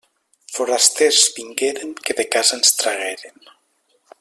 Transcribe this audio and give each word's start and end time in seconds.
Forasters 0.53 1.19
vingueren 1.35 1.93
que 2.09 2.17
de 2.21 2.25
casa 2.37 2.57
ens 2.61 2.73
tragueren. 2.81 3.37